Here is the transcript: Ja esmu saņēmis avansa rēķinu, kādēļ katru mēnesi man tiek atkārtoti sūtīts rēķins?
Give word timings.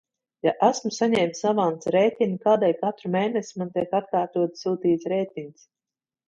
Ja 0.45 0.51
esmu 0.67 0.89
saņēmis 0.93 1.43
avansa 1.49 1.93
rēķinu, 1.95 2.37
kādēļ 2.45 2.73
katru 2.79 3.11
mēnesi 3.17 3.61
man 3.63 3.71
tiek 3.77 3.95
atkārtoti 4.01 4.63
sūtīts 4.63 5.13
rēķins? 5.15 5.69